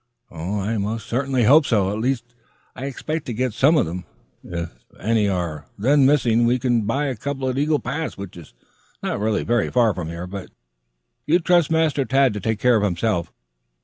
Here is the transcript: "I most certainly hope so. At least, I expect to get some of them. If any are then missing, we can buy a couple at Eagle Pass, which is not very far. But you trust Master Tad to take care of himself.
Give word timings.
"I 0.31 0.79
most 0.79 1.05
certainly 1.07 1.43
hope 1.43 1.63
so. 1.67 1.91
At 1.91 1.99
least, 1.99 2.23
I 2.75 2.85
expect 2.85 3.27
to 3.27 3.35
get 3.35 3.53
some 3.53 3.77
of 3.77 3.85
them. 3.85 4.05
If 4.43 4.71
any 4.99 5.29
are 5.29 5.67
then 5.77 6.07
missing, 6.07 6.47
we 6.47 6.57
can 6.57 6.87
buy 6.87 7.05
a 7.05 7.15
couple 7.15 7.47
at 7.49 7.57
Eagle 7.59 7.77
Pass, 7.77 8.17
which 8.17 8.35
is 8.35 8.55
not 9.03 9.19
very 9.19 9.69
far. 9.69 9.93
But 9.93 10.49
you 11.27 11.37
trust 11.37 11.69
Master 11.69 12.03
Tad 12.03 12.33
to 12.33 12.39
take 12.39 12.57
care 12.57 12.77
of 12.77 12.81
himself. 12.83 13.31